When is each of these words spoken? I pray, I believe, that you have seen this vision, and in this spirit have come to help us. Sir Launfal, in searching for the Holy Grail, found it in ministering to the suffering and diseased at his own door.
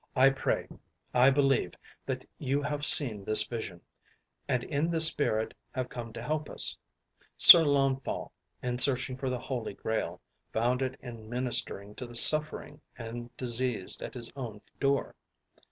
I 0.15 0.31
pray, 0.31 0.67
I 1.13 1.29
believe, 1.29 1.75
that 2.07 2.25
you 2.39 2.59
have 2.63 2.83
seen 2.83 3.23
this 3.23 3.45
vision, 3.45 3.81
and 4.47 4.63
in 4.63 4.89
this 4.89 5.05
spirit 5.05 5.53
have 5.75 5.89
come 5.89 6.11
to 6.13 6.23
help 6.23 6.49
us. 6.49 6.75
Sir 7.37 7.63
Launfal, 7.63 8.31
in 8.63 8.79
searching 8.79 9.15
for 9.15 9.29
the 9.29 9.37
Holy 9.37 9.75
Grail, 9.75 10.19
found 10.51 10.81
it 10.81 10.97
in 11.01 11.29
ministering 11.29 11.93
to 11.97 12.07
the 12.07 12.15
suffering 12.15 12.81
and 12.97 13.29
diseased 13.37 14.01
at 14.01 14.15
his 14.15 14.31
own 14.35 14.61
door. 14.79 15.13